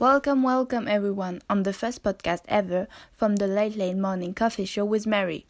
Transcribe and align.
Welcome, 0.00 0.42
welcome 0.42 0.88
everyone 0.88 1.42
on 1.50 1.64
the 1.64 1.74
first 1.74 2.02
podcast 2.02 2.40
ever 2.48 2.88
from 3.12 3.36
the 3.36 3.46
Late 3.46 3.76
Late 3.76 3.98
Morning 3.98 4.32
Coffee 4.32 4.64
Show 4.64 4.86
with 4.86 5.06
Marie. 5.06 5.44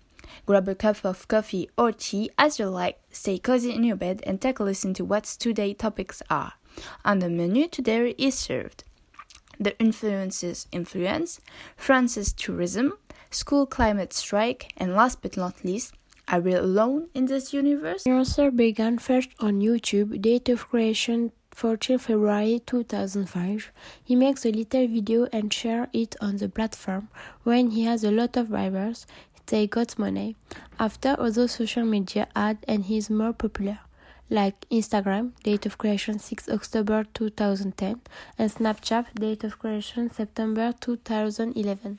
Grab 0.44 0.66
a 0.66 0.74
cup 0.74 1.04
of 1.04 1.28
coffee 1.28 1.70
or 1.78 1.92
tea 1.92 2.30
as 2.36 2.58
you 2.58 2.66
like, 2.66 2.98
stay 3.12 3.38
cozy 3.38 3.72
in 3.72 3.84
your 3.84 3.94
bed, 3.94 4.24
and 4.26 4.40
take 4.40 4.58
a 4.58 4.64
listen 4.64 4.92
to 4.94 5.04
what 5.04 5.22
today's 5.38 5.76
topics 5.78 6.20
are. 6.28 6.54
On 7.04 7.20
the 7.20 7.30
menu 7.30 7.68
today 7.68 8.12
is 8.18 8.34
served 8.34 8.82
the 9.60 9.78
influences 9.78 10.66
influence, 10.72 11.40
France's 11.76 12.32
tourism, 12.32 12.94
school 13.30 13.66
climate 13.66 14.12
strike, 14.12 14.72
and 14.76 14.96
last 14.96 15.22
but 15.22 15.36
not 15.36 15.64
least, 15.64 15.94
are 16.26 16.40
we 16.40 16.54
alone 16.54 17.06
in 17.14 17.26
this 17.26 17.52
universe? 17.52 18.02
Influencer 18.02 18.56
began 18.56 18.98
first 18.98 19.30
on 19.38 19.60
YouTube, 19.60 20.20
date 20.20 20.48
of 20.48 20.68
creation 20.68 21.30
14 21.60 21.98
February 21.98 22.62
2005. 22.64 23.70
He 24.02 24.16
makes 24.16 24.46
a 24.46 24.50
little 24.50 24.88
video 24.88 25.28
and 25.30 25.52
share 25.52 25.88
it 25.92 26.16
on 26.18 26.38
the 26.38 26.48
platform. 26.48 27.08
When 27.42 27.72
he 27.72 27.84
has 27.84 28.02
a 28.02 28.10
lot 28.10 28.38
of 28.38 28.46
viewers, 28.46 29.06
they 29.44 29.66
got 29.66 29.98
money. 29.98 30.36
After 30.78 31.14
other 31.18 31.48
social 31.48 31.84
media 31.84 32.28
add 32.34 32.64
and 32.66 32.86
he 32.86 32.96
is 32.96 33.10
more 33.10 33.34
popular. 33.34 33.80
Like 34.30 34.66
Instagram, 34.70 35.32
date 35.42 35.66
of 35.66 35.76
creation 35.76 36.18
6 36.18 36.48
October 36.48 37.04
2010, 37.12 38.00
and 38.38 38.50
Snapchat, 38.50 39.12
date 39.16 39.44
of 39.44 39.58
creation 39.58 40.08
September 40.08 40.72
2011. 40.80 41.98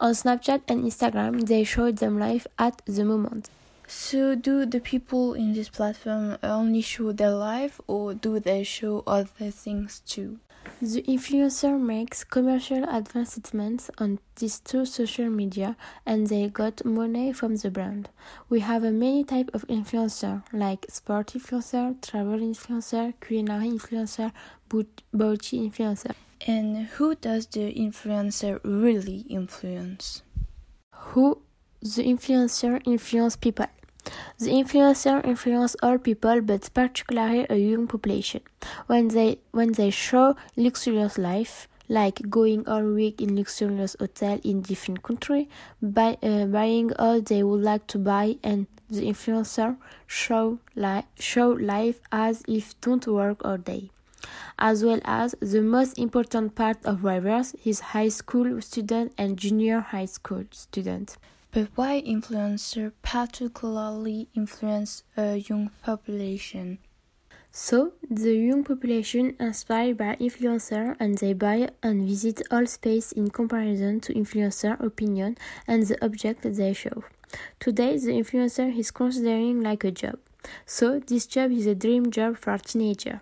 On 0.00 0.12
Snapchat 0.12 0.60
and 0.68 0.84
Instagram, 0.84 1.46
they 1.46 1.64
show 1.64 1.90
them 1.92 2.18
live 2.18 2.46
at 2.58 2.82
the 2.84 3.06
moment. 3.06 3.48
So, 3.94 4.34
do 4.34 4.64
the 4.64 4.80
people 4.80 5.34
in 5.34 5.52
this 5.52 5.68
platform 5.68 6.38
only 6.42 6.80
show 6.80 7.12
their 7.12 7.30
life 7.30 7.78
or 7.86 8.14
do 8.14 8.40
they 8.40 8.64
show 8.64 9.04
other 9.06 9.50
things 9.50 10.00
too? 10.06 10.38
The 10.80 11.02
influencer 11.02 11.78
makes 11.78 12.24
commercial 12.24 12.88
advertisements 12.88 13.90
on 13.98 14.18
these 14.36 14.60
two 14.60 14.86
social 14.86 15.28
media 15.28 15.76
and 16.06 16.28
they 16.28 16.48
got 16.48 16.86
money 16.86 17.34
from 17.34 17.56
the 17.56 17.70
brand. 17.70 18.08
We 18.48 18.60
have 18.60 18.82
a 18.82 18.90
many 18.90 19.24
type 19.24 19.50
of 19.52 19.68
influencer 19.68 20.42
like 20.54 20.86
sport 20.88 21.34
influencer, 21.34 22.00
travel 22.00 22.38
influencer, 22.38 23.12
culinary 23.20 23.68
influencer, 23.68 24.32
beauty 24.70 25.68
influencer. 25.68 26.14
And 26.46 26.86
who 26.96 27.14
does 27.14 27.46
the 27.46 27.74
influencer 27.74 28.58
really 28.64 29.26
influence? 29.28 30.22
Who 31.12 31.42
the 31.82 32.04
influencer 32.04 32.80
influence 32.86 33.36
people. 33.36 33.66
The 34.38 34.50
influencer 34.50 35.24
influence 35.24 35.76
all 35.82 35.98
people, 35.98 36.40
but 36.40 36.68
particularly 36.74 37.46
a 37.48 37.56
young 37.56 37.86
population. 37.86 38.42
When 38.86 39.08
they 39.08 39.38
when 39.52 39.72
they 39.72 39.90
show 39.90 40.36
luxurious 40.56 41.18
life, 41.18 41.68
like 41.88 42.28
going 42.30 42.66
all 42.66 42.82
week 42.82 43.20
in 43.20 43.36
luxurious 43.36 43.96
hotel 44.00 44.40
in 44.42 44.62
different 44.62 45.02
country, 45.02 45.48
buy, 45.80 46.18
uh, 46.22 46.46
buying 46.46 46.92
all 46.94 47.20
they 47.20 47.42
would 47.42 47.62
like 47.62 47.86
to 47.88 47.98
buy, 47.98 48.38
and 48.42 48.66
the 48.90 49.02
influencer 49.02 49.76
show 50.06 50.58
li- 50.74 51.06
show 51.18 51.50
life 51.50 52.00
as 52.10 52.42
if 52.48 52.80
don't 52.80 53.06
work 53.06 53.44
all 53.44 53.58
day. 53.58 53.90
As 54.58 54.84
well 54.84 55.00
as 55.04 55.34
the 55.40 55.62
most 55.62 55.98
important 55.98 56.54
part 56.54 56.84
of 56.84 57.00
drivers 57.00 57.54
is 57.64 57.80
high 57.80 58.08
school 58.08 58.60
student 58.60 59.12
and 59.18 59.36
junior 59.36 59.80
high 59.80 60.06
school 60.06 60.44
student. 60.50 61.16
But 61.52 61.68
why 61.74 62.00
influencer 62.00 62.92
particularly 63.02 64.28
influence 64.34 65.02
a 65.18 65.36
young 65.36 65.70
population? 65.82 66.78
So, 67.50 67.92
the 68.10 68.34
young 68.34 68.64
population 68.64 69.36
inspired 69.38 69.98
by 69.98 70.16
influencer 70.16 70.96
and 70.98 71.18
they 71.18 71.34
buy 71.34 71.68
and 71.82 72.08
visit 72.08 72.40
all 72.50 72.64
space 72.64 73.12
in 73.12 73.28
comparison 73.28 74.00
to 74.00 74.14
influencer 74.14 74.80
opinion 74.80 75.36
and 75.68 75.82
the 75.86 76.02
object 76.02 76.40
they 76.42 76.72
show. 76.72 77.04
Today, 77.60 77.98
the 77.98 78.12
influencer 78.12 78.74
is 78.74 78.90
considering 78.90 79.60
like 79.60 79.84
a 79.84 79.90
job. 79.90 80.18
So, 80.64 81.00
this 81.00 81.26
job 81.26 81.52
is 81.52 81.66
a 81.66 81.74
dream 81.74 82.10
job 82.10 82.38
for 82.38 82.56
teenager. 82.56 83.20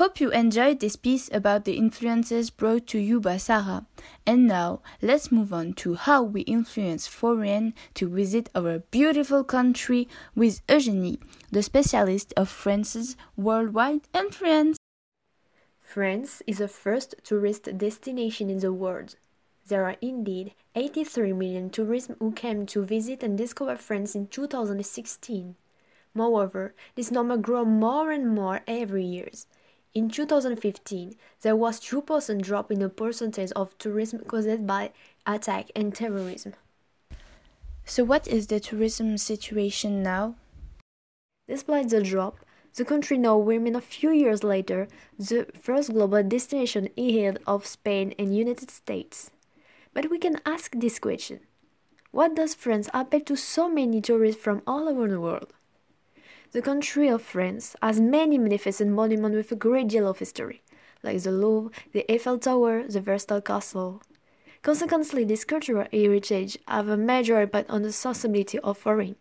Hope 0.00 0.18
you 0.18 0.30
enjoyed 0.30 0.80
this 0.80 0.96
piece 0.96 1.28
about 1.30 1.66
the 1.66 1.76
influences 1.76 2.48
brought 2.48 2.86
to 2.86 2.98
you 2.98 3.20
by 3.20 3.36
Sara. 3.36 3.84
And 4.26 4.46
now, 4.46 4.80
let's 5.02 5.30
move 5.30 5.52
on 5.52 5.74
to 5.74 5.92
how 5.94 6.22
we 6.22 6.40
influence 6.40 7.06
foreign 7.06 7.74
to 7.96 8.08
visit 8.08 8.48
our 8.54 8.78
beautiful 8.78 9.44
country 9.44 10.08
with 10.34 10.66
Eugénie, 10.68 11.20
the 11.52 11.62
specialist 11.62 12.32
of 12.34 12.48
France's 12.48 13.14
worldwide 13.36 14.08
influence. 14.14 14.78
France 15.82 16.42
is 16.46 16.56
the 16.56 16.68
first 16.68 17.16
tourist 17.22 17.68
destination 17.76 18.48
in 18.48 18.60
the 18.60 18.72
world. 18.72 19.16
There 19.66 19.84
are 19.84 19.96
indeed 20.00 20.54
83 20.74 21.34
million 21.34 21.68
tourists 21.68 22.10
who 22.18 22.32
came 22.32 22.64
to 22.68 22.86
visit 22.86 23.22
and 23.22 23.36
discover 23.36 23.76
France 23.76 24.14
in 24.14 24.28
2016. 24.28 25.56
Moreover, 26.14 26.74
this 26.94 27.10
number 27.10 27.36
grows 27.36 27.66
more 27.66 28.10
and 28.10 28.34
more 28.34 28.62
every 28.66 29.04
year. 29.04 29.28
In 29.92 30.08
2015, 30.08 31.16
there 31.42 31.56
was 31.56 31.80
2% 31.80 32.42
drop 32.42 32.70
in 32.70 32.78
the 32.78 32.88
percentage 32.88 33.50
of 33.52 33.76
tourism 33.78 34.20
caused 34.20 34.64
by 34.64 34.92
attack 35.26 35.70
and 35.74 35.92
terrorism. 35.92 36.54
So 37.84 38.04
what 38.04 38.28
is 38.28 38.46
the 38.46 38.60
tourism 38.60 39.18
situation 39.18 40.02
now? 40.02 40.36
Despite 41.48 41.88
the 41.88 42.02
drop, 42.02 42.38
the 42.76 42.84
country 42.84 43.18
now 43.18 43.40
remains 43.40 43.76
a 43.76 43.80
few 43.80 44.12
years 44.12 44.44
later 44.44 44.86
the 45.18 45.48
first 45.60 45.92
global 45.92 46.22
destination 46.22 46.88
ahead 46.96 47.40
of 47.44 47.66
Spain 47.66 48.14
and 48.16 48.36
United 48.36 48.70
States. 48.70 49.32
But 49.92 50.08
we 50.08 50.20
can 50.20 50.40
ask 50.46 50.72
this 50.76 51.00
question. 51.00 51.40
What 52.12 52.36
does 52.36 52.54
France 52.54 52.88
appeal 52.94 53.22
to 53.22 53.36
so 53.36 53.68
many 53.68 54.00
tourists 54.00 54.40
from 54.40 54.62
all 54.68 54.88
over 54.88 55.08
the 55.08 55.20
world? 55.20 55.52
The 56.52 56.62
country 56.62 57.06
of 57.06 57.22
France 57.22 57.76
has 57.80 58.00
many 58.00 58.36
magnificent 58.36 58.90
monuments 58.90 59.36
with 59.36 59.52
a 59.52 59.56
great 59.56 59.86
deal 59.86 60.08
of 60.08 60.18
history, 60.18 60.62
like 61.02 61.22
the 61.22 61.30
Louvre, 61.30 61.70
the 61.92 62.04
Eiffel 62.12 62.38
Tower, 62.38 62.82
the 62.88 63.00
Versailles 63.00 63.40
Castle. 63.40 64.02
Consequently, 64.62 65.22
this 65.22 65.44
cultural 65.44 65.86
heritage 65.92 66.58
have 66.66 66.88
a 66.88 66.96
major 66.96 67.40
impact 67.40 67.70
on 67.70 67.82
the 67.82 67.92
sociability 67.92 68.58
of 68.58 68.78
foreign, 68.78 69.14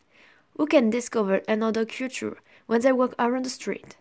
who 0.57 0.65
can 0.65 0.89
discover 0.89 1.41
another 1.47 1.85
culture 1.85 2.37
when 2.65 2.81
they 2.81 2.91
walk 2.91 3.13
around 3.19 3.45
the 3.45 3.49
street. 3.49 3.95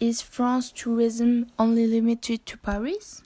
Is 0.00 0.20
France 0.20 0.72
tourism 0.72 1.46
only 1.60 1.86
limited 1.86 2.44
to 2.46 2.58
Paris? 2.58 3.22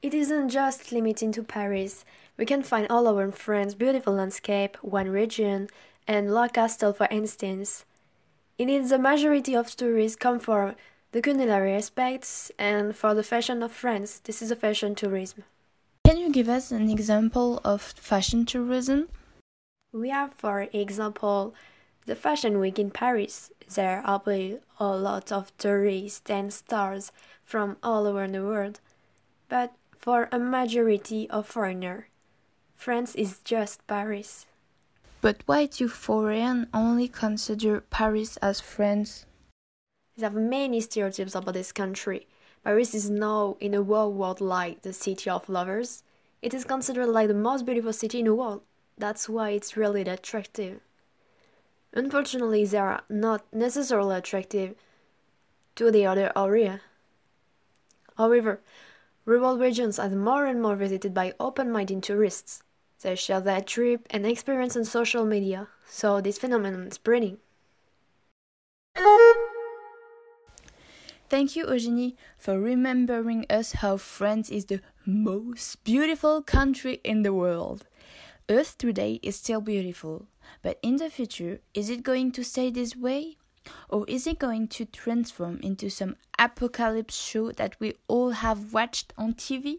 It 0.00 0.14
isn't 0.14 0.48
just 0.48 0.90
limited 0.90 1.34
to 1.34 1.42
Paris. 1.42 2.04
We 2.38 2.46
can 2.46 2.62
find 2.62 2.86
all 2.88 3.06
over 3.06 3.30
France 3.30 3.74
beautiful 3.74 4.14
landscape, 4.14 4.76
one 4.82 5.10
region, 5.10 5.68
and 6.06 6.32
La 6.32 6.48
Castle, 6.48 6.92
for 6.92 7.08
instance. 7.10 7.84
In 8.58 8.68
it, 8.68 8.88
the 8.88 8.98
majority 8.98 9.54
of 9.54 9.74
tourists 9.74 10.16
come 10.16 10.38
for 10.38 10.74
the 11.12 11.22
culinary 11.22 11.74
aspects 11.74 12.50
and 12.58 12.96
for 12.96 13.14
the 13.14 13.22
fashion 13.22 13.62
of 13.62 13.72
France. 13.72 14.20
This 14.20 14.42
is 14.42 14.50
a 14.50 14.56
fashion 14.56 14.94
tourism. 14.94 15.44
Can 16.06 16.18
you 16.18 16.30
give 16.30 16.48
us 16.48 16.70
an 16.70 16.90
example 16.90 17.60
of 17.64 17.80
fashion 17.80 18.44
tourism? 18.44 19.08
We 19.92 20.08
have, 20.08 20.32
for 20.34 20.68
example, 20.72 21.54
the 22.06 22.16
Fashion 22.16 22.58
Week 22.58 22.78
in 22.78 22.90
Paris. 22.90 23.50
There 23.74 24.02
are 24.04 24.22
a 24.80 24.86
lot 24.96 25.30
of 25.30 25.56
tourists 25.58 26.28
and 26.30 26.52
stars 26.52 27.12
from 27.44 27.76
all 27.82 28.06
over 28.06 28.26
the 28.26 28.42
world. 28.42 28.80
But 29.48 29.72
for 29.98 30.28
a 30.32 30.38
majority 30.38 31.28
of 31.30 31.46
foreigners, 31.46 32.04
France 32.74 33.14
is 33.14 33.38
just 33.44 33.86
Paris. 33.86 34.46
But 35.22 35.44
why 35.46 35.66
do 35.66 35.86
foreigners 35.86 36.66
only 36.74 37.06
consider 37.06 37.80
Paris 37.80 38.36
as 38.38 38.60
France? 38.60 39.24
There 40.16 40.28
are 40.28 40.32
many 40.32 40.80
stereotypes 40.80 41.36
about 41.36 41.54
this 41.54 41.70
country. 41.70 42.26
Paris 42.64 42.92
is 42.92 43.08
now 43.08 43.56
in 43.60 43.72
a 43.72 43.82
world 43.82 44.40
like 44.40 44.82
the 44.82 44.92
city 44.92 45.30
of 45.30 45.48
lovers. 45.48 46.02
It 46.42 46.52
is 46.52 46.64
considered 46.64 47.06
like 47.06 47.28
the 47.28 47.34
most 47.34 47.64
beautiful 47.64 47.92
city 47.92 48.18
in 48.18 48.24
the 48.24 48.34
world. 48.34 48.62
That's 48.98 49.28
why 49.28 49.50
it's 49.50 49.76
really 49.76 50.02
attractive. 50.02 50.80
Unfortunately, 51.92 52.64
they 52.64 52.78
are 52.78 53.02
not 53.08 53.44
necessarily 53.52 54.16
attractive 54.16 54.74
to 55.76 55.92
the 55.92 56.04
other 56.04 56.32
area. 56.34 56.80
However, 58.18 58.60
rural 59.24 59.56
regions 59.56 60.00
are 60.00 60.10
more 60.10 60.46
and 60.46 60.60
more 60.60 60.74
visited 60.74 61.14
by 61.14 61.34
open-minded 61.38 62.02
tourists. 62.02 62.64
They 63.02 63.16
share 63.16 63.40
their 63.40 63.60
trip 63.60 64.06
and 64.10 64.24
experience 64.24 64.76
on 64.76 64.84
social 64.84 65.24
media, 65.24 65.68
so 65.88 66.20
this 66.20 66.38
phenomenon 66.38 66.86
is 66.86 66.94
spreading. 66.94 67.38
Thank 71.28 71.56
you, 71.56 71.66
Eugénie, 71.66 72.14
for 72.36 72.60
remembering 72.60 73.46
us 73.48 73.72
how 73.72 73.96
France 73.96 74.50
is 74.50 74.66
the 74.66 74.80
most 75.06 75.82
beautiful 75.82 76.42
country 76.42 77.00
in 77.02 77.22
the 77.22 77.32
world. 77.32 77.86
Earth 78.48 78.76
today 78.76 79.18
is 79.22 79.36
still 79.36 79.60
beautiful, 79.60 80.26
but 80.60 80.78
in 80.82 80.96
the 80.96 81.08
future, 81.08 81.60
is 81.74 81.88
it 81.88 82.02
going 82.02 82.32
to 82.32 82.44
stay 82.44 82.70
this 82.70 82.94
way? 82.94 83.38
Or 83.88 84.04
is 84.08 84.26
it 84.26 84.38
going 84.38 84.68
to 84.68 84.84
transform 84.84 85.58
into 85.62 85.88
some 85.88 86.16
apocalypse 86.38 87.16
show 87.16 87.50
that 87.52 87.76
we 87.80 87.94
all 88.08 88.30
have 88.30 88.72
watched 88.72 89.12
on 89.16 89.34
TV? 89.34 89.78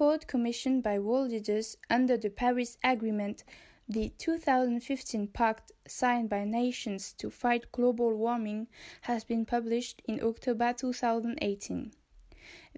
Report 0.00 0.26
commissioned 0.26 0.82
by 0.82 0.98
world 0.98 1.30
leaders 1.30 1.76
under 1.90 2.16
the 2.16 2.30
Paris 2.30 2.78
Agreement, 2.82 3.44
the 3.88 4.10
2015 4.18 5.26
pact 5.28 5.72
signed 5.86 6.30
by 6.30 6.42
nations 6.42 7.12
to 7.18 7.28
fight 7.28 7.70
global 7.72 8.14
warming 8.14 8.66
has 9.02 9.24
been 9.24 9.44
published 9.44 10.00
in 10.06 10.22
October 10.22 10.72
2018. 10.72 11.92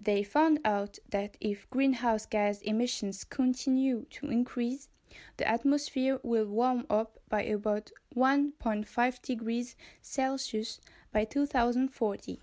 They 0.00 0.24
found 0.24 0.58
out 0.64 0.98
that 1.10 1.36
if 1.40 1.70
greenhouse 1.70 2.26
gas 2.26 2.60
emissions 2.62 3.22
continue 3.22 4.06
to 4.10 4.26
increase, 4.26 4.88
the 5.36 5.46
atmosphere 5.46 6.18
will 6.24 6.46
warm 6.46 6.86
up 6.90 7.18
by 7.28 7.42
about 7.42 7.92
1.5 8.16 9.22
degrees 9.22 9.76
Celsius 10.00 10.80
by 11.12 11.24
2040. 11.24 12.40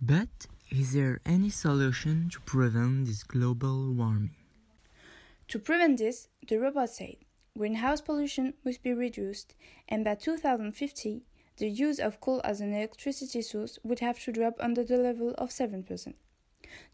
But 0.00 0.46
is 0.70 0.92
there 0.92 1.20
any 1.26 1.50
solution 1.50 2.30
to 2.30 2.40
prevent 2.40 3.06
this 3.06 3.24
global 3.24 3.92
warming? 3.92 4.30
To 5.48 5.58
prevent 5.58 5.98
this, 5.98 6.28
the 6.46 6.58
report 6.58 6.90
said 6.90 7.16
greenhouse 7.58 8.00
pollution 8.00 8.54
must 8.64 8.82
be 8.82 8.92
reduced, 8.92 9.54
and 9.88 10.04
by 10.04 10.14
2050, 10.14 11.22
the 11.56 11.68
use 11.68 11.98
of 11.98 12.20
coal 12.20 12.40
as 12.44 12.60
an 12.60 12.72
electricity 12.72 13.42
source 13.42 13.78
would 13.82 13.98
have 13.98 14.18
to 14.20 14.32
drop 14.32 14.54
under 14.60 14.84
the 14.84 14.96
level 14.96 15.34
of 15.36 15.50
7%. 15.50 16.14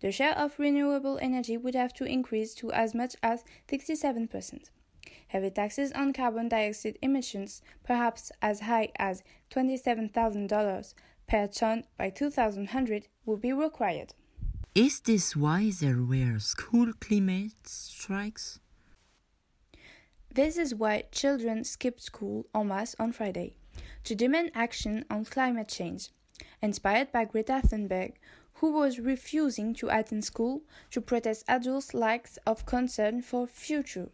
The 0.01 0.11
share 0.11 0.37
of 0.37 0.59
renewable 0.59 1.19
energy 1.21 1.59
would 1.59 1.75
have 1.75 1.93
to 1.95 2.05
increase 2.05 2.55
to 2.55 2.73
as 2.73 2.95
much 2.95 3.15
as 3.23 3.45
67%. 3.69 4.71
Heavy 5.29 5.51
taxes 5.51 5.93
on 5.93 6.15
carbon 6.15 6.49
dioxide 6.49 6.99
emissions, 7.03 7.61
perhaps 7.85 8.33
as 8.41 8.61
high 8.61 8.91
as 8.99 9.23
$27,000 9.51 10.95
per 11.27 11.47
ton 11.47 11.85
by 11.99 12.11
2100, 12.11 13.09
will 13.25 13.37
be 13.37 13.53
required. 13.53 14.15
Is 14.75 15.01
this 15.01 15.35
why 15.35 15.73
there 15.81 16.03
were 16.03 16.39
school 16.39 16.93
climate 17.01 17.67
strikes? 17.67 18.61
This 20.33 20.59
is 20.59 20.75
why 20.75 21.05
children 21.11 21.65
skipped 21.65 22.03
school 22.03 22.47
en 22.55 22.69
masse 22.69 22.95
on 22.99 23.13
Friday 23.13 23.57
to 24.05 24.15
demand 24.15 24.51
action 24.55 25.05
on 25.11 25.25
climate 25.25 25.69
change, 25.69 26.11
inspired 26.61 27.11
by 27.11 27.25
Greta 27.25 27.63
Thunberg, 27.65 28.13
who 28.61 28.73
was 28.73 28.99
refusing 28.99 29.75
to 29.75 29.89
attend 29.89 30.25
school 30.25 30.63
to 30.91 31.01
protest 31.01 31.45
adults' 31.49 31.95
lack 31.95 32.29
of 32.47 32.67
concern 32.67 33.23
for 33.23 33.47
future. 33.47 34.11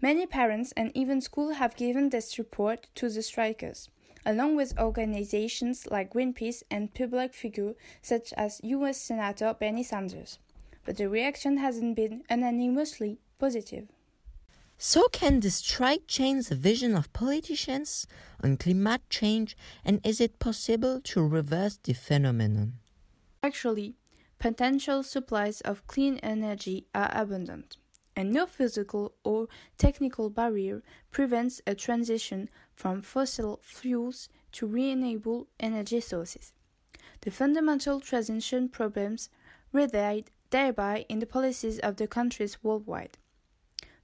Many 0.00 0.26
parents 0.26 0.72
and 0.76 0.90
even 0.94 1.20
schools 1.20 1.56
have 1.56 1.76
given 1.76 2.10
their 2.10 2.20
support 2.20 2.86
to 2.94 3.08
the 3.08 3.22
strikers, 3.22 3.90
along 4.26 4.56
with 4.56 4.78
organizations 4.78 5.86
like 5.86 6.12
Greenpeace 6.12 6.62
and 6.70 6.92
public 6.92 7.32
figures 7.32 7.76
such 8.02 8.32
as 8.36 8.60
US 8.64 9.00
Senator 9.00 9.54
Bernie 9.58 9.84
Sanders. 9.84 10.38
But 10.84 10.96
the 10.96 11.08
reaction 11.08 11.58
hasn't 11.58 11.96
been 11.96 12.24
unanimously 12.28 13.18
positive. 13.38 13.86
So, 14.78 15.08
can 15.08 15.40
the 15.40 15.50
strike 15.50 16.06
change 16.06 16.48
the 16.48 16.54
vision 16.54 16.94
of 16.94 17.12
politicians 17.14 18.06
on 18.44 18.58
climate 18.58 19.08
change, 19.08 19.56
and 19.84 20.04
is 20.04 20.20
it 20.20 20.38
possible 20.38 21.00
to 21.00 21.26
reverse 21.26 21.78
the 21.82 21.94
phenomenon? 21.94 22.74
Actually, 23.42 23.94
potential 24.38 25.02
supplies 25.02 25.62
of 25.62 25.86
clean 25.86 26.18
energy 26.18 26.86
are 26.94 27.10
abundant, 27.14 27.78
and 28.16 28.32
no 28.32 28.46
physical 28.46 29.14
or 29.22 29.46
technical 29.76 30.30
barrier 30.30 30.82
prevents 31.10 31.60
a 31.66 31.74
transition 31.74 32.48
from 32.74 33.02
fossil 33.02 33.60
fuels 33.62 34.28
to 34.52 34.66
renewable 34.66 35.46
energy 35.60 36.00
sources. 36.00 36.52
The 37.20 37.30
fundamental 37.30 38.00
transition 38.00 38.68
problems 38.68 39.28
reside 39.72 40.30
thereby 40.50 41.04
in 41.08 41.18
the 41.18 41.26
policies 41.26 41.78
of 41.80 41.96
the 41.96 42.06
countries 42.06 42.62
worldwide. 42.62 43.18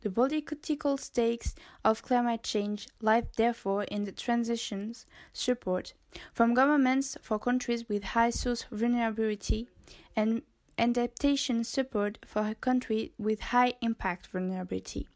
The 0.02 0.10
political 0.10 0.96
stakes 0.96 1.54
of 1.84 2.02
climate 2.02 2.42
change 2.42 2.88
lie 3.00 3.22
therefore 3.36 3.84
in 3.84 4.04
the 4.04 4.10
transitions 4.12 5.06
support 5.32 5.94
from 6.32 6.54
governments 6.54 7.16
for 7.22 7.38
countries 7.38 7.88
with 7.88 8.02
high 8.02 8.30
source 8.30 8.64
vulnerability 8.64 9.68
and 10.16 10.42
adaptation 10.78 11.64
support 11.64 12.18
for 12.26 12.46
a 12.46 12.54
country 12.54 13.12
with 13.18 13.40
high 13.40 13.74
impact 13.80 14.26
vulnerability 14.28 15.06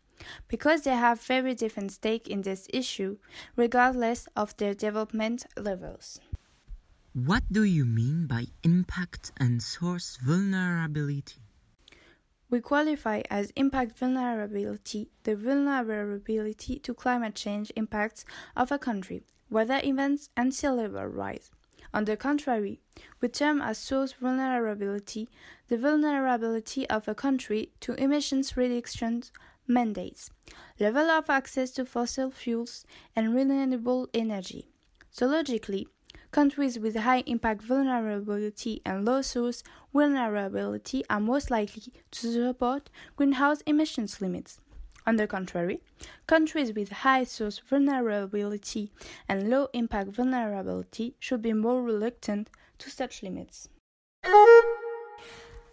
because 0.49 0.83
they 0.83 0.95
have 0.95 1.21
very 1.21 1.55
different 1.55 1.93
stake 1.93 2.29
in 2.29 2.43
this 2.43 2.67
issue 2.73 3.19
regardless 3.55 4.29
of 4.37 4.57
their 4.57 4.75
development 4.75 5.47
levels. 5.57 6.21
What 7.13 7.45
do 7.51 7.65
you 7.65 7.87
mean 7.87 8.27
by 8.27 8.47
impact 8.63 9.33
and 9.39 9.63
source 9.63 10.19
vulnerability? 10.23 11.41
We 12.49 12.61
qualify 12.61 13.23
as 13.31 13.51
impact 13.57 13.99
vulnerability 13.99 15.09
the 15.25 15.35
vulnerability 15.35 16.79
to 16.79 16.95
climate 16.95 17.35
change 17.35 17.73
impacts 17.75 18.25
of 18.55 18.71
a 18.71 18.79
country, 18.79 19.23
weather 19.51 19.81
events, 19.83 20.29
and 20.37 20.55
sea 20.55 20.69
level 20.69 21.07
rise. 21.07 21.51
On 21.93 22.05
the 22.05 22.17
contrary, 22.17 22.81
we 23.21 23.29
term 23.29 23.61
as 23.61 23.79
source 23.79 24.13
vulnerability 24.13 25.29
the 25.69 25.79
vulnerability 25.79 26.89
of 26.89 27.09
a 27.09 27.15
country 27.15 27.71
to 27.81 27.95
emissions 27.95 28.57
reduction 28.57 29.23
mandates, 29.67 30.31
level 30.79 31.11
of 31.11 31.29
access 31.29 31.71
to 31.73 31.85
fossil 31.85 32.31
fuels, 32.31 32.85
and 33.15 33.35
renewable 33.35 34.09
energy. 34.15 34.69
So, 35.11 35.27
logically, 35.27 35.89
Countries 36.37 36.79
with 36.79 36.97
high 36.97 37.23
impact 37.25 37.63
vulnerability 37.63 38.83
and 38.85 39.07
low 39.07 39.23
source 39.23 39.63
vulnerability 39.93 41.03
are 41.09 41.19
most 41.19 41.51
likely 41.51 41.95
to 42.11 42.31
support 42.31 42.91
greenhouse 43.17 43.63
emissions 43.63 44.21
limits. 44.21 44.61
On 45.07 45.17
the 45.17 45.29
contrary, 45.29 45.81
countries 46.27 46.73
with 46.73 46.91
high 46.91 47.23
source 47.23 47.59
vulnerability 47.59 48.91
and 49.29 49.49
low 49.49 49.69
impact 49.73 50.11
vulnerability 50.11 51.15
should 51.21 51.43
be 51.43 51.53
more 51.53 51.81
reluctant 51.81 52.51
to 52.79 52.91
such 52.91 53.23
limits. 53.23 53.69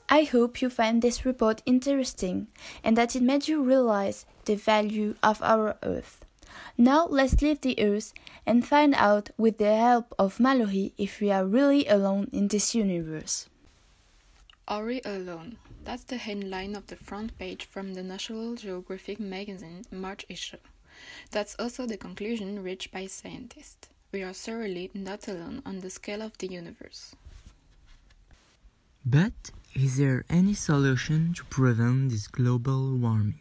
I 0.10 0.24
hope 0.32 0.62
you 0.62 0.70
find 0.70 1.02
this 1.02 1.26
report 1.26 1.64
interesting 1.66 2.48
and 2.84 2.96
that 2.96 3.16
it 3.16 3.24
made 3.24 3.48
you 3.48 3.64
realize 3.64 4.28
the 4.46 4.56
value 4.56 5.16
of 5.24 5.42
our 5.42 5.78
Earth. 5.82 6.24
Now 6.78 7.08
let's 7.08 7.42
leave 7.42 7.62
the 7.62 7.80
Earth 7.80 8.14
and 8.46 8.68
find 8.68 8.94
out 8.94 9.32
with 9.38 9.58
the 9.58 9.76
help 9.76 10.14
of 10.20 10.38
Malorie 10.38 10.94
if 10.98 11.20
we 11.20 11.32
are 11.32 11.48
really 11.48 11.88
alone 11.88 12.30
in 12.32 12.50
this 12.50 12.76
universe. 12.76 13.48
Are 14.66 14.86
we 14.86 15.02
alone? 15.04 15.58
That's 15.84 16.06
the 16.06 16.16
headline 16.16 16.76
of 16.76 16.88
the 16.88 16.96
front 16.96 17.38
page 17.38 17.66
from 17.66 17.94
the 17.94 18.04
National 18.04 18.56
Geographic 18.56 19.20
magazine 19.20 19.84
March 19.92 20.26
issue. 20.30 20.58
That's 21.32 21.56
also 21.60 21.86
the 21.86 21.98
conclusion 21.98 22.64
reached 22.64 22.92
by 22.92 23.08
scientists. 23.08 23.90
We 24.14 24.24
are 24.24 24.34
certainly 24.34 24.90
not 24.94 25.28
alone 25.28 25.64
on 25.66 25.80
the 25.80 25.90
scale 25.90 26.22
of 26.22 26.38
the 26.38 26.48
universe. 26.48 27.14
But 29.06 29.34
is 29.76 29.98
there 29.98 30.24
any 30.30 30.54
solution 30.54 31.34
to 31.34 31.44
prevent 31.46 32.12
this 32.12 32.28
global 32.28 32.96
warming? 32.96 33.40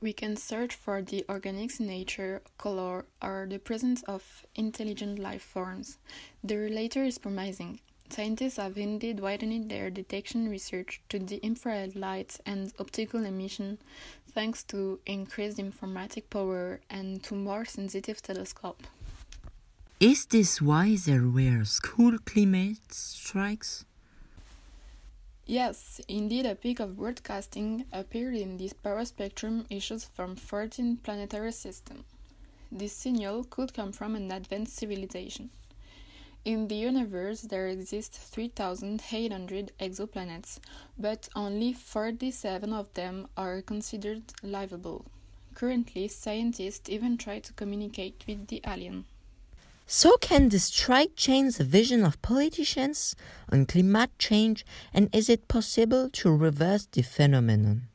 We 0.00 0.12
can 0.12 0.36
search 0.36 0.74
for 0.74 1.00
the 1.00 1.24
organics 1.28 1.78
nature, 1.78 2.42
color, 2.58 3.04
or 3.22 3.46
the 3.48 3.58
presence 3.58 4.02
of 4.02 4.44
intelligent 4.56 5.20
life 5.20 5.42
forms. 5.42 5.98
The 6.42 6.68
latter 6.68 7.04
is 7.04 7.18
promising. 7.18 7.78
Scientists 8.08 8.56
have 8.56 8.78
indeed 8.78 9.20
widened 9.20 9.70
their 9.70 9.90
detection 9.90 10.48
research 10.48 11.00
to 11.08 11.18
the 11.18 11.36
infrared 11.44 11.96
light 11.96 12.38
and 12.46 12.72
optical 12.78 13.24
emission 13.24 13.78
thanks 14.32 14.62
to 14.64 15.00
increased 15.06 15.58
informatic 15.58 16.30
power 16.30 16.80
and 16.88 17.22
to 17.24 17.34
more 17.34 17.64
sensitive 17.64 18.22
telescope. 18.22 18.82
Is 19.98 20.26
this 20.26 20.60
why 20.60 20.96
there 21.04 21.26
were 21.26 21.64
school 21.64 22.18
climate 22.24 22.92
strikes? 22.92 23.84
Yes, 25.46 26.00
indeed, 26.08 26.44
a 26.44 26.54
peak 26.54 26.80
of 26.80 26.96
broadcasting 26.96 27.86
appeared 27.92 28.34
in 28.34 28.56
these 28.56 28.74
spectrum 29.04 29.64
issues 29.70 30.04
from 30.04 30.36
14 30.36 30.98
planetary 30.98 31.52
systems. 31.52 32.04
This 32.70 32.92
signal 32.92 33.44
could 33.44 33.72
come 33.72 33.92
from 33.92 34.16
an 34.16 34.30
advanced 34.32 34.76
civilization. 34.76 35.50
In 36.46 36.68
the 36.68 36.76
universe, 36.76 37.40
there 37.40 37.66
exist 37.66 38.12
3,800 38.12 39.72
exoplanets, 39.80 40.60
but 40.96 41.28
only 41.34 41.72
47 41.72 42.72
of 42.72 42.94
them 42.94 43.26
are 43.36 43.60
considered 43.62 44.22
livable. 44.44 45.06
Currently, 45.56 46.06
scientists 46.06 46.88
even 46.88 47.18
try 47.18 47.40
to 47.40 47.52
communicate 47.54 48.22
with 48.28 48.46
the 48.46 48.60
alien. 48.64 49.06
So, 49.88 50.16
can 50.18 50.50
the 50.50 50.60
strike 50.60 51.16
change 51.16 51.56
the 51.56 51.64
vision 51.64 52.04
of 52.04 52.22
politicians 52.22 53.16
on 53.50 53.66
climate 53.66 54.16
change, 54.16 54.64
and 54.94 55.12
is 55.12 55.28
it 55.28 55.48
possible 55.48 56.08
to 56.10 56.30
reverse 56.30 56.86
the 56.86 57.02
phenomenon? 57.02 57.88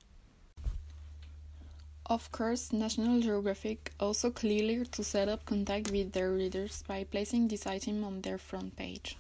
Of 2.12 2.30
course, 2.34 2.74
National 2.74 3.22
Geographic 3.22 3.94
also 3.98 4.32
clearly 4.32 4.84
to 4.84 5.02
set 5.02 5.30
up 5.30 5.46
contact 5.46 5.92
with 5.92 6.12
their 6.12 6.30
readers 6.30 6.84
by 6.86 7.06
placing 7.06 7.48
this 7.48 7.66
item 7.66 8.04
on 8.04 8.20
their 8.20 8.38
front 8.38 8.76
page. 8.76 9.16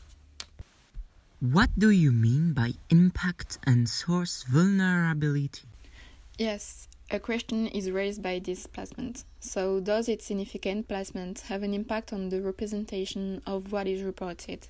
What 1.39 1.69
do 1.79 1.89
you 1.89 2.11
mean 2.11 2.51
by 2.51 2.73
impact 2.89 3.59
and 3.63 3.87
source 3.87 4.43
vulnerability? 4.43 5.61
Yes, 6.37 6.89
a 7.09 7.17
question 7.17 7.67
is 7.67 7.89
raised 7.89 8.21
by 8.21 8.39
this 8.39 8.67
placement. 8.67 9.23
So, 9.39 9.79
does 9.79 10.09
its 10.09 10.25
significant 10.25 10.89
placement 10.89 11.47
have 11.47 11.63
an 11.63 11.73
impact 11.73 12.11
on 12.11 12.27
the 12.27 12.41
representation 12.41 13.41
of 13.47 13.71
what 13.71 13.87
is 13.87 14.01
reported? 14.03 14.67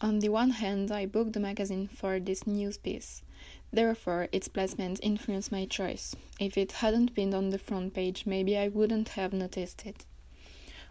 On 0.00 0.18
the 0.18 0.28
one 0.28 0.50
hand, 0.50 0.92
I 0.92 1.06
booked 1.06 1.32
the 1.32 1.40
magazine 1.40 1.88
for 1.88 2.20
this 2.20 2.46
news 2.46 2.76
piece. 2.76 3.22
Therefore, 3.72 4.28
its 4.30 4.46
placement 4.46 5.00
influenced 5.02 5.50
my 5.50 5.64
choice. 5.64 6.14
If 6.38 6.58
it 6.58 6.72
hadn't 6.72 7.14
been 7.14 7.32
on 7.32 7.48
the 7.48 7.58
front 7.58 7.94
page, 7.94 8.26
maybe 8.26 8.58
I 8.58 8.68
wouldn't 8.68 9.10
have 9.10 9.32
noticed 9.32 9.86
it. 9.86 10.04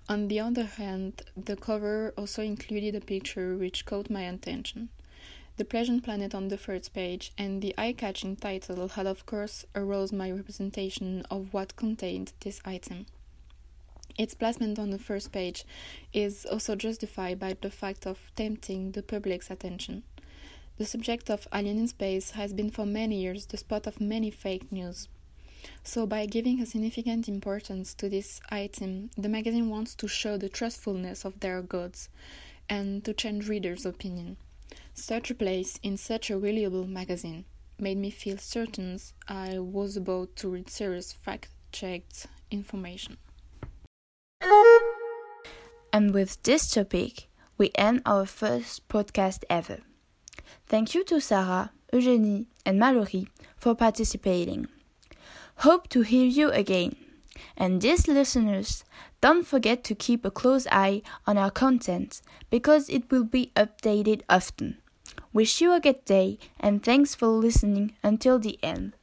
On 0.09 0.27
the 0.27 0.39
other 0.39 0.65
hand, 0.65 1.21
the 1.37 1.55
cover 1.55 2.13
also 2.17 2.41
included 2.41 2.95
a 2.95 3.01
picture 3.01 3.55
which 3.55 3.85
caught 3.85 4.09
my 4.09 4.23
attention. 4.23 4.89
The 5.57 5.65
pleasant 5.65 6.03
planet 6.03 6.33
on 6.33 6.47
the 6.47 6.57
first 6.57 6.93
page 6.93 7.31
and 7.37 7.61
the 7.61 7.75
eye 7.77 7.93
catching 7.93 8.35
title 8.35 8.87
had, 8.89 9.07
of 9.07 9.25
course, 9.25 9.65
aroused 9.75 10.13
my 10.13 10.31
representation 10.31 11.21
of 11.29 11.53
what 11.53 11.75
contained 11.75 12.33
this 12.39 12.59
item. 12.65 13.05
Its 14.17 14.33
placement 14.33 14.79
on 14.79 14.91
the 14.91 14.99
first 14.99 15.31
page 15.31 15.65
is 16.13 16.45
also 16.45 16.75
justified 16.75 17.37
by 17.37 17.55
the 17.61 17.69
fact 17.69 18.07
of 18.07 18.31
tempting 18.35 18.91
the 18.91 19.03
public's 19.03 19.51
attention. 19.51 20.03
The 20.77 20.85
subject 20.85 21.29
of 21.29 21.47
Alien 21.53 21.79
in 21.79 21.87
Space 21.87 22.31
has 22.31 22.53
been 22.53 22.69
for 22.69 22.85
many 22.85 23.21
years 23.21 23.45
the 23.45 23.57
spot 23.57 23.87
of 23.87 23.99
many 23.99 24.31
fake 24.31 24.71
news. 24.71 25.09
So, 25.83 26.05
by 26.05 26.27
giving 26.27 26.61
a 26.61 26.65
significant 26.65 27.27
importance 27.27 27.93
to 27.95 28.07
this 28.07 28.39
item, 28.49 29.09
the 29.17 29.29
magazine 29.29 29.69
wants 29.69 29.95
to 29.95 30.07
show 30.07 30.37
the 30.37 30.49
trustfulness 30.49 31.25
of 31.25 31.39
their 31.39 31.61
goods 31.61 32.09
and 32.69 33.03
to 33.03 33.13
change 33.13 33.49
readers' 33.49 33.85
opinion. 33.85 34.37
Such 34.93 35.31
a 35.31 35.35
place 35.35 35.79
in 35.83 35.97
such 35.97 36.29
a 36.29 36.37
reliable 36.37 36.87
magazine 36.87 37.45
made 37.77 37.97
me 37.97 38.11
feel 38.11 38.37
certain 38.37 38.99
I 39.27 39.59
was 39.59 39.97
about 39.97 40.35
to 40.37 40.49
read 40.49 40.69
serious 40.69 41.11
fact 41.11 41.49
checked 41.71 42.27
information. 42.49 43.17
And 45.95 46.13
with 46.13 46.43
this 46.43 46.69
topic, 46.69 47.29
we 47.57 47.71
end 47.75 48.01
our 48.05 48.25
first 48.25 48.85
podcast 48.89 49.45
ever. 49.49 49.77
Thank 50.67 50.93
you 50.93 51.05
to 51.05 51.21
Sara, 51.21 51.71
Eugénie, 51.93 52.47
and 52.65 52.77
Malorie 52.77 53.29
for 53.55 53.75
participating. 53.75 54.67
Hope 55.59 55.87
to 55.91 56.01
hear 56.01 56.25
you 56.25 56.49
again. 56.49 56.97
And 57.55 57.81
these 57.81 58.09
listeners, 58.09 58.83
don't 59.21 59.47
forget 59.47 59.85
to 59.85 59.95
keep 59.95 60.25
a 60.25 60.31
close 60.31 60.67
eye 60.69 61.01
on 61.25 61.37
our 61.37 61.49
content 61.49 62.21
because 62.49 62.89
it 62.89 63.09
will 63.09 63.23
be 63.23 63.53
updated 63.55 64.23
often. 64.27 64.79
Wish 65.31 65.61
you 65.61 65.71
a 65.71 65.79
good 65.79 66.03
day 66.03 66.39
and 66.59 66.83
thanks 66.83 67.15
for 67.15 67.27
listening 67.27 67.95
until 68.03 68.37
the 68.37 68.59
end. 68.61 68.95